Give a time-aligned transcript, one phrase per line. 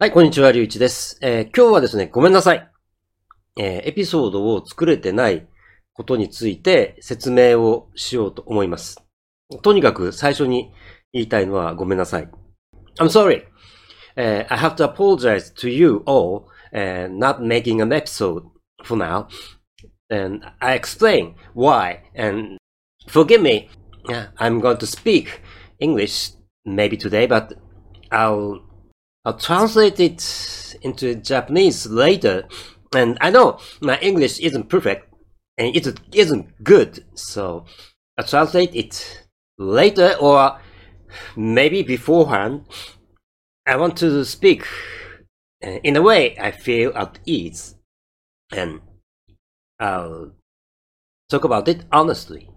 [0.00, 1.18] はい、こんにちは、りゅういちです。
[1.22, 2.70] えー、今日はですね、ごめんなさい。
[3.58, 5.48] えー、エピソードを作れてない
[5.92, 9.04] ことについて説明をしようと思います。
[9.60, 10.72] とにかく最初に
[11.12, 12.28] 言いたいのはごめんなさい。
[13.00, 13.42] I'm sorry.、
[14.16, 18.44] Uh, I have to apologize to you all and not making an episode
[18.84, 19.26] for now.
[20.10, 22.56] And I explain why and
[23.08, 23.68] forgive me.
[24.38, 25.40] I'm going to speak
[25.80, 26.34] English
[26.64, 27.54] maybe today, but
[28.12, 28.60] I'll
[29.28, 32.48] I'll translate it into Japanese later.
[32.94, 35.12] And I know my English isn't perfect
[35.58, 37.66] and it isn't good, so
[38.16, 39.26] I'll translate it
[39.58, 40.58] later or
[41.36, 42.64] maybe beforehand.
[43.66, 44.64] I want to speak
[45.62, 47.74] uh, in a way I feel at ease
[48.50, 48.80] and
[49.78, 50.32] I'll
[51.28, 52.48] talk about it honestly.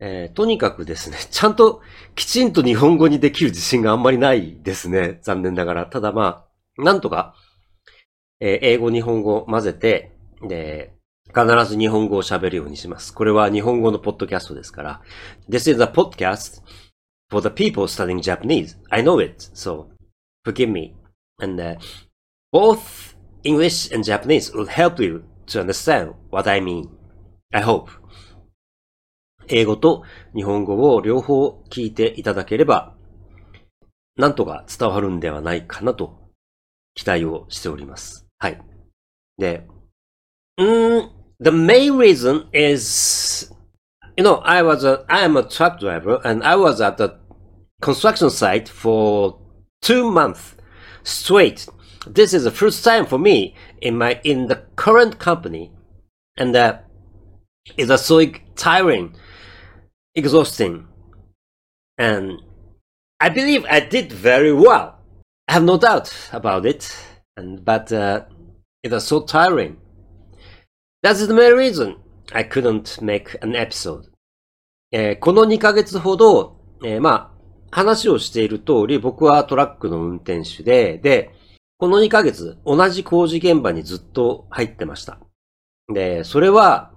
[0.00, 1.80] えー、とにかくですね、ちゃんと
[2.14, 5.18] きちんと日本語にできる自信があんまりないですね。
[5.22, 5.86] 残念ながら。
[5.86, 6.46] ただま
[6.78, 7.34] あ、なんとか、
[8.40, 10.94] えー、英語、日本語混ぜて、で、
[11.28, 13.14] 必ず日本語を喋るようにします。
[13.14, 15.00] これは日本語のポッドキャストですから。
[15.48, 16.62] This is a podcast
[17.30, 18.76] for the people studying Japanese.
[18.90, 19.86] I know it, so
[20.44, 20.94] forgive me.
[21.40, 21.76] And、uh,
[22.52, 26.88] both English and Japanese will help you to understand what I mean.
[27.52, 27.90] I hope.
[29.48, 30.02] 英語と
[30.34, 32.94] 日本語を両方聞いていただければ、
[34.16, 36.30] なんとか伝わるんではないかなと
[36.94, 38.26] 期待をしております。
[38.38, 38.60] はい。
[39.38, 39.66] で、
[40.58, 41.08] mm,
[41.40, 43.52] the main reason is,
[44.16, 47.14] you know, I was a, I am a truck driver and I was at the
[47.80, 49.38] construction site for
[49.82, 50.56] two months
[51.02, 51.66] straight.
[52.06, 55.72] This is the first time for me in my, in the current company.
[56.36, 56.78] And uh,
[57.76, 58.24] it's a so
[58.56, 59.14] tiring
[60.14, 60.86] exhausting.
[61.98, 62.40] And
[63.20, 64.96] I believe I did very well.
[65.48, 66.96] I have no doubt about it.
[67.36, 68.24] And, but uh,
[68.82, 69.76] it was so tiring.
[71.02, 71.96] That's the main reason
[72.32, 74.10] I couldn't make an episode.
[74.92, 77.30] えー、この2ヶ月ほど、えー、まあ、
[77.72, 81.34] 話をしている通り、僕はトラックの運転手で、で、
[81.78, 85.18] この2ヶ月、同じ工事現場にずっと入ってました。
[85.92, 86.92] で、それは、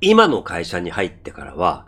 [0.00, 1.86] 今の会社に入ってからは、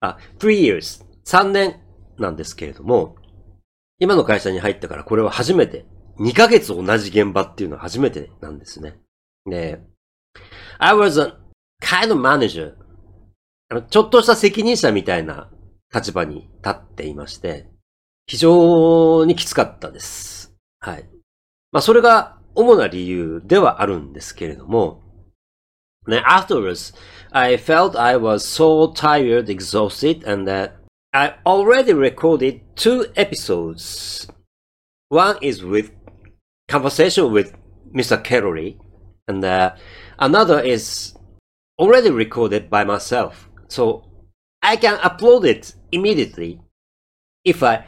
[0.00, 1.04] あ、three years。
[1.24, 1.80] 3年
[2.18, 3.16] なんですけれども、
[3.98, 5.86] 今の会社に入ってからこれは初めて、
[6.18, 8.98] 2ヶ月同じ現場っていうのは初めてなんですね。
[9.46, 9.80] で、
[10.78, 11.34] I was a
[11.82, 12.74] kind of manager.
[13.90, 15.50] ちょっとした責任者みたいな
[15.94, 17.68] 立場に立っていまして、
[18.26, 20.54] 非常にきつかったです。
[20.80, 21.08] はい。
[21.72, 25.02] まあそれが主な理由ではあるんですけれども、
[26.08, 26.92] ね、afterwards,
[27.30, 30.76] I felt I was so tired, exhausted, and that
[31.12, 34.26] I already recorded two episodes.
[35.10, 35.92] One is with
[36.68, 37.54] conversation with
[37.94, 38.22] Mr.
[38.22, 38.78] Kerry,
[39.26, 39.74] and uh,
[40.18, 41.14] another is
[41.78, 43.50] already recorded by myself.
[43.68, 44.04] So
[44.62, 46.60] I can upload it immediately
[47.44, 47.84] if I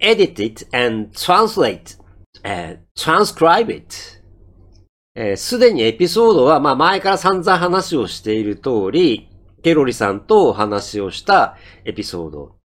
[0.00, 1.96] edit it and translate
[2.44, 4.18] and transcribe it.
[5.14, 9.28] えす、でにエピソードは、まあ前から散々話をしている通り、
[9.62, 12.56] ケロリさんと話をしたエピソード。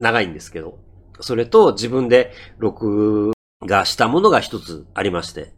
[0.00, 0.78] 長いんですけど。
[1.20, 5.52] それと自分で録画したものが一つありまして。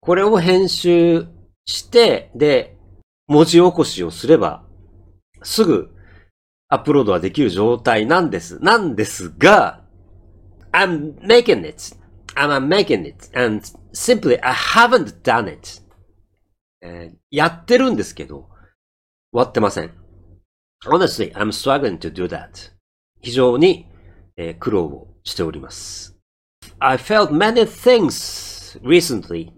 [0.00, 1.28] これを編集
[1.64, 2.76] して、で、
[3.28, 4.64] 文字起こしをすれば、
[5.44, 5.94] すぐ
[6.68, 8.58] アップロードはできる状態なんです。
[8.58, 9.84] なんですが、
[10.72, 12.01] I'm making it.
[12.35, 13.29] I'm making it.
[13.33, 13.61] And
[13.91, 15.81] simply I haven't done it.
[16.81, 18.49] えー、やってるんですけど、
[19.31, 19.91] 終わってません。
[20.85, 22.71] Honestly, I'm struggling to do that.
[23.21, 23.87] 非常に、
[24.35, 26.15] えー、苦労をしております。
[26.79, 29.51] I felt many things recently,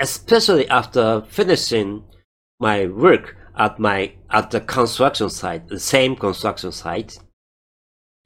[0.00, 2.02] especially after finishing
[2.58, 7.20] my work at my at the construction site, the same construction site.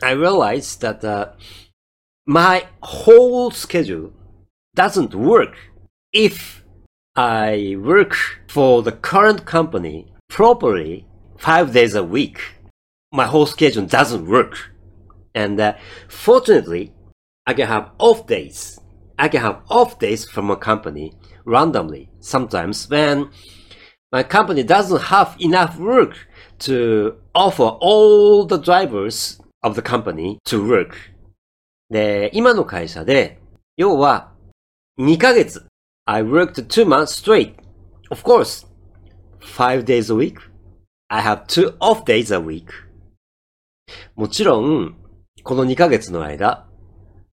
[0.02, 1.32] I realized that uh,
[2.25, 4.13] my whole schedule
[4.75, 5.55] doesn't work
[6.13, 6.63] if
[7.15, 8.15] I work
[8.47, 11.05] for the current company properly
[11.37, 12.39] five days a week.
[13.11, 14.71] My whole schedule doesn't work.
[15.33, 15.73] And uh,
[16.07, 16.93] fortunately,
[17.45, 18.79] I can have off days.
[19.17, 21.13] I can have off days from a company
[21.45, 23.29] randomly sometimes when
[24.11, 26.27] my company doesn't have enough work
[26.59, 31.11] to offer all the drivers of the company to work
[31.89, 33.39] で、今の会社で、
[33.77, 34.31] 要は、
[34.99, 35.65] 2ヶ月。
[36.05, 37.53] I worked two months straight.
[38.09, 38.67] Of course,
[39.39, 40.35] five days a week.
[41.07, 42.65] I have two off days a week.
[44.15, 44.95] もちろん、
[45.43, 46.67] この2ヶ月の間、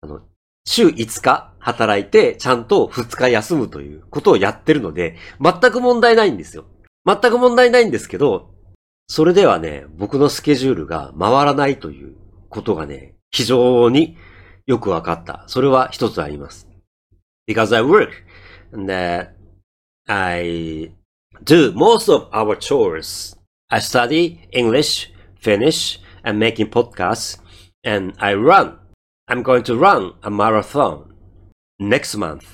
[0.01, 0.23] あの、
[0.65, 6.65] 週5日働いて、ちゃんと2日休むということをやってるので、全く問題ないんですよ。
[7.05, 8.55] 全く問題ないんですけど、
[9.09, 12.15] それではね、僕のスケジュールが回らないという
[12.49, 14.17] ことがね、非常に
[14.67, 15.45] よくわかった。
[15.47, 16.69] それは一つあります。
[17.49, 18.11] Because I work
[18.73, 19.29] and、uh,
[20.09, 20.93] I
[21.45, 23.37] do most of our chores.
[23.69, 27.41] I study English, finish, and making podcasts,
[27.85, 28.79] and I run.
[29.29, 31.13] I'm going to run a marathon
[31.79, 32.45] next month.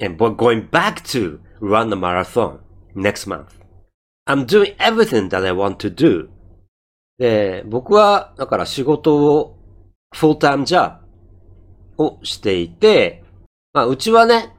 [0.00, 2.60] And we're going back to run a marathon
[2.94, 3.58] next month.
[4.26, 6.28] I'm doing everything that I want to do.
[7.18, 9.56] で、僕は、だから仕事を、
[10.14, 11.01] フルタイムジャブ
[12.02, 13.24] をしていて、
[13.72, 14.54] まあ、うちはね、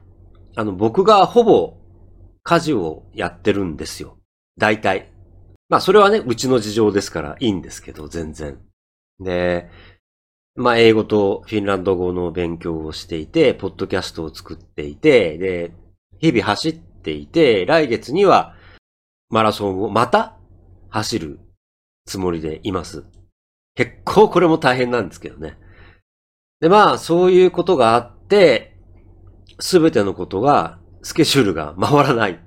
[0.56, 1.76] あの、僕がほぼ
[2.42, 4.18] 家事をやってるんですよ。
[4.58, 5.10] 大体。
[5.68, 8.58] まあ、それはね、うちの事情ですからいいんですけど、全然。
[9.20, 9.68] で、
[10.56, 15.72] まあ、英語とフィンランド語の勉強をしていて、ポッドキャストを作っていて、で、
[16.20, 18.54] 日々走っていて、来月には
[19.30, 20.36] マラソンをまた
[20.90, 21.40] 走る
[22.06, 23.04] つもりでいます。
[23.74, 25.58] 結構これも大変なんですけどね。
[26.60, 28.76] で、まあ、そういうことがあって、
[29.60, 32.40] すべてのことが、スケジュールが回らない。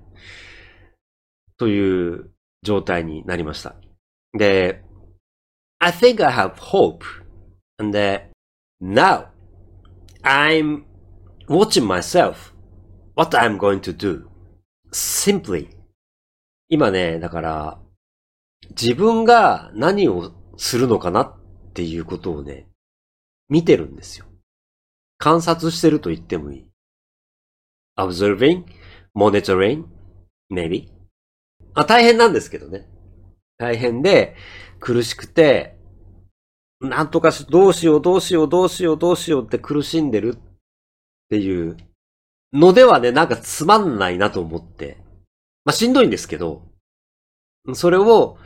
[1.57, 2.31] という
[2.63, 3.75] 状態になりました。
[4.38, 4.83] で、
[5.80, 7.04] I think I have hope.
[7.80, 8.30] And that
[8.81, 9.27] now
[10.24, 10.83] I'm
[11.48, 12.53] watching myself
[13.15, 14.27] what I'm going to do.
[14.92, 15.69] Simply.
[16.69, 17.80] 今ね、だから、
[18.71, 21.36] 自分が何をするのかなっ
[21.74, 22.68] ていうことをね、
[23.50, 24.26] 見てるんですよ。
[25.18, 26.70] 観察してると言ってもいい。
[27.98, 28.64] observing,
[29.16, 29.86] monitoring,
[30.52, 30.90] maybe.
[31.74, 32.88] あ、大変なんですけどね。
[33.58, 34.36] 大変で、
[34.80, 35.76] 苦しくて、
[36.80, 40.40] なんとかし、どうしよう、どうしよう、どうしよう、どうしようって苦しんでるっ
[41.30, 41.76] ていう
[42.54, 44.98] のではね、なんかつまんないなと思って。
[45.66, 46.62] まあ、しんどいんですけど、
[47.74, 48.38] それを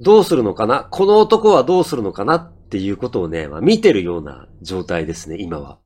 [0.00, 0.84] どうするのかな？
[0.84, 2.52] この男はどうするのかな？
[2.68, 5.78] っていうことをね、まあ、見てるような状態ですね、今は。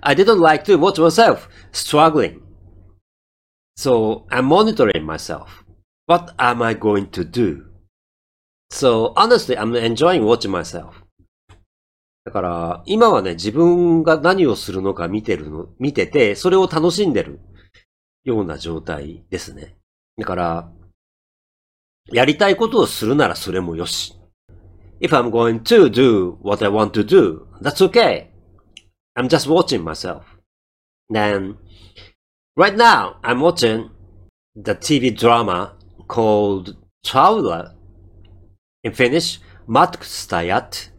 [0.00, 2.40] I didn't like to watch myself struggling.
[3.76, 5.64] So I'm monitoring myself.
[6.06, 7.66] What am I going to do?
[8.70, 11.04] So honestly, I'm enjoying watching myself.
[12.24, 17.38] だから、今はね、自分が何をするのか見てるの、見てて、それを楽しんでる
[18.24, 19.76] ような状態ですね。
[20.16, 20.72] だから、
[22.10, 24.14] やりたいことをするならそれもよし。
[24.99, 28.29] If I'm going to do what I want to do, that's okay.
[29.15, 30.25] I'm just watching myself.
[31.09, 31.57] Then,
[32.55, 33.89] right now, I'm watching
[34.55, 35.75] the TV drama
[36.07, 37.75] called Traveler.
[38.83, 40.89] In Finnish, Matkustajat.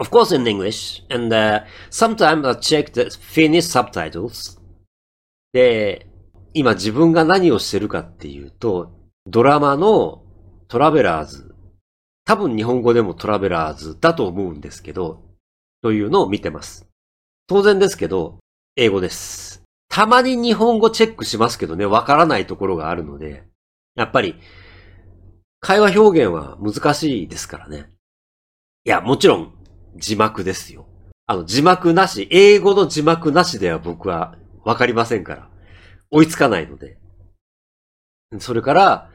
[0.00, 4.58] Of course in English, and uh, sometimes I check the Finnish subtitles.
[5.52, 6.06] で、
[6.54, 8.92] 今自分が何をしてるかっていうと、
[9.26, 10.22] ドラマの
[10.68, 11.51] トラベラーズ。
[12.25, 15.21] 多分日本語でもトラベラーズだと思うんですけど、
[15.81, 16.87] というのを見てます。
[17.47, 18.39] 当然ですけど、
[18.75, 19.61] 英語です。
[19.89, 23.43] たまに日本語チェックしますけどね、わからないところがあるので、
[23.95, 24.35] やっぱり、
[25.59, 27.89] 会話表現は難しいですからね。
[28.85, 29.53] いや、もちろん、
[29.95, 30.87] 字幕ですよ。
[31.27, 35.49] あの、字幕なし、英語の字幕なしでは僕はわかりませんから。
[36.09, 36.97] 追いつかないので。
[38.39, 39.09] それから、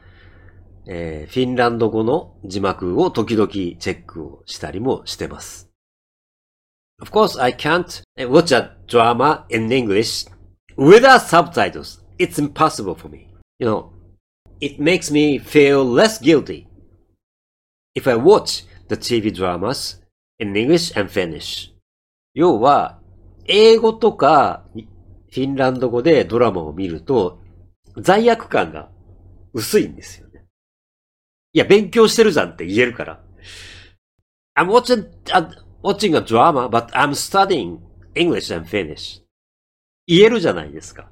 [0.91, 5.69] えー、フィンランド語の字幕を時々チェックをしたりもしてます。
[6.99, 10.27] Of course, I can't watch a drama in English
[10.75, 12.03] without subtitles.
[12.17, 13.27] It's impossible for me.
[13.59, 13.89] You know,
[14.59, 16.65] it makes me feel less guilty
[17.93, 20.01] if I watch the TV dramas
[20.39, 21.71] in English and Finnish.
[22.33, 22.99] 要は、
[23.45, 27.39] 英語とかフィンランド語でドラマを見ると
[27.97, 28.89] 罪悪感が
[29.53, 30.28] 薄いんですよ。
[31.53, 33.19] いや、勉強してるじゃんって言えるから。
[34.55, 35.49] I'm watching a,
[35.81, 37.79] watching a drama, but I'm studying
[38.13, 39.21] English and Finnish.
[40.05, 41.09] 言えるじゃないですか。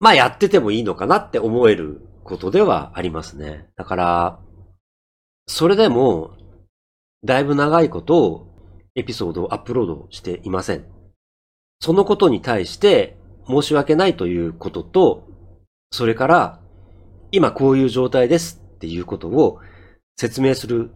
[0.00, 3.68] まあやっててもいいのかなって思えることではありますね。
[3.76, 4.40] だから、
[5.46, 6.36] それでも、
[7.24, 8.46] だいぶ長いことを
[8.94, 10.84] エピソードをアップロードしていません。
[11.80, 13.16] そのことに対して
[13.46, 15.28] 申し訳ないということと、
[15.90, 16.60] それから、
[17.30, 19.60] 今こういう状態ですっていうことを
[20.16, 20.90] 説明する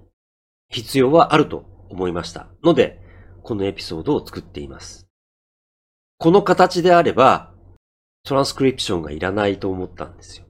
[0.69, 2.49] 必要はあると思いました。
[2.63, 3.01] ので、
[3.43, 5.09] このエピソードを作っています。
[6.19, 7.55] この形であれば、
[8.25, 10.45] トランスクリプションがいらないと思ったんですよ。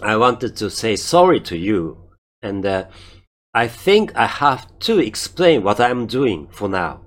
[0.00, 1.98] I wanted to say sorry to you
[2.42, 2.88] and、uh,
[3.52, 7.00] I think I have to explain what I'm doing for now.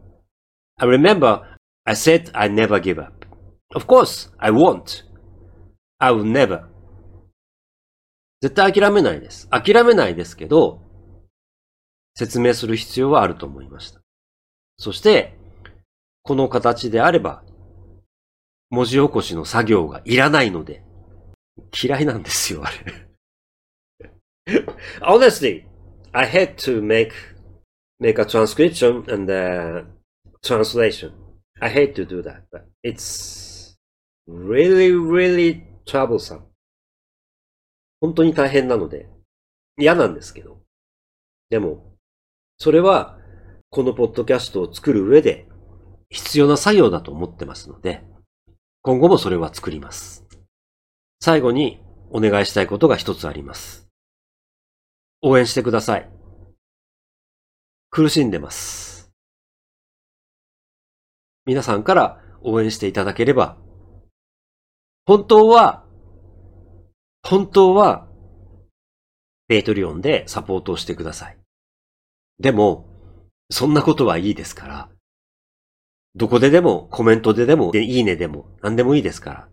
[0.77, 3.25] I remember I said I never give up.
[3.73, 5.01] Of course, I won't.
[5.99, 6.69] I will never.
[8.41, 9.49] 絶対諦めないです。
[9.49, 10.81] 諦めないですけど、
[12.15, 14.01] 説明する必要はあると思いました。
[14.77, 15.37] そして、
[16.23, 17.43] この形であれば、
[18.69, 20.83] 文字起こしの作業がいらないので、
[21.81, 23.09] 嫌いなんですよ、あれ。
[25.01, 25.65] Honestly,
[26.11, 27.11] I had to make,
[27.99, 29.85] make a transcription and a
[30.41, 31.11] translation.
[31.61, 33.75] I hate to do that, but it's
[34.27, 36.48] really, really troublesome.
[38.01, 39.09] 本当に大変なので、
[39.77, 40.61] 嫌なんですけど。
[41.49, 41.95] でも、
[42.57, 43.17] それは、
[43.69, 45.47] このポッドキャストを作る上で
[46.09, 48.03] 必要な作業だと思ってますので、
[48.81, 50.25] 今後もそれは作ります。
[51.19, 53.87] 最後にお願いしたいことが一つあります。
[55.21, 56.09] 応援してください。
[57.91, 59.11] 苦しんでます。
[61.45, 63.57] 皆さんから応援していただければ、
[65.05, 65.85] 本当は、
[67.23, 68.07] 本当は、
[69.47, 71.37] ペイトリオンでサポートをしてください。
[72.39, 72.85] でも、
[73.49, 74.89] そんなことはいいですから、
[76.15, 79.49] どこででも、コメントででも、いいねでも、何でもいいですから、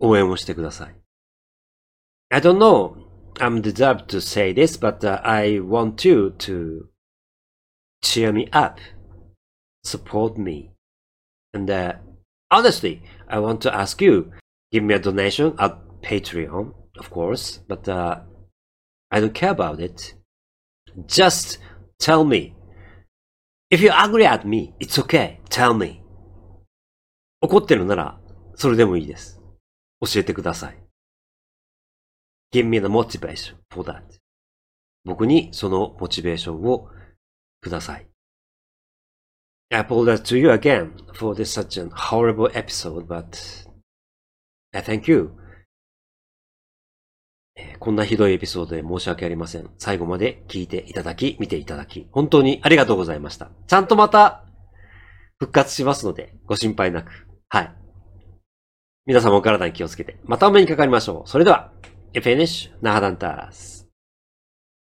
[0.00, 0.96] 応援をしてください。
[2.30, 2.96] I don't know,
[3.34, 6.88] I'm deserved to say this, but、I want you to
[8.02, 8.80] cheer me up,
[9.84, 10.70] support me.
[11.52, 11.94] And uh,
[12.50, 14.30] honestly, I want to ask you,
[14.72, 18.20] give me a donation at Patreon, of course, but uh,
[19.10, 20.14] I don't care about it.
[21.06, 21.58] Just
[21.98, 22.56] tell me
[23.68, 25.40] If you're agree at me, it's okay.
[25.50, 26.00] Tell me.
[27.40, 28.20] 怒ってるなら、
[28.54, 29.40] それでもいいです。
[30.00, 30.78] 教えてください。
[32.52, 34.02] Give me the motivation for that.
[35.04, 36.88] 僕にそのモチベーションを
[37.60, 38.06] ください。
[39.70, 43.66] I apologize to you again for this such an horrible episode, but
[44.72, 45.32] I thank you
[47.78, 49.70] こんなひどいエピソードで申し訳ありません。
[49.78, 53.50] 最後まで聞いていただき、見ていただき、本当にありがとうございました。
[53.66, 54.44] ちゃんとまた
[55.38, 57.26] 復活しますので、ご心配なく。
[57.48, 57.72] はい。
[59.06, 61.28] 皆様お体に気をつけて、またお目にかかりましょう。
[61.28, 61.72] それでは、
[62.12, 63.75] エフェネッシュ、ナハダンタース。